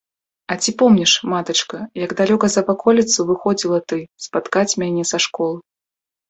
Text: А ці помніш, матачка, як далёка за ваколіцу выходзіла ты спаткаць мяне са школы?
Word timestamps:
А 0.53 0.55
ці 0.61 0.71
помніш, 0.79 1.11
матачка, 1.33 1.77
як 2.05 2.15
далёка 2.21 2.49
за 2.53 2.63
ваколіцу 2.69 3.27
выходзіла 3.29 3.79
ты 3.95 3.99
спаткаць 4.27 4.77
мяне 4.87 5.03
са 5.13 5.17
школы? 5.29 5.57